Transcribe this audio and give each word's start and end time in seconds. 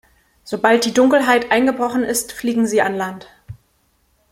Sobald 0.43 0.85
die 0.85 0.95
Dunkelheit 0.95 1.51
eingebrochen 1.51 2.03
ist, 2.03 2.31
fliegen 2.31 2.65
sie 2.65 2.81
an 2.81 2.95
Land. 2.95 3.27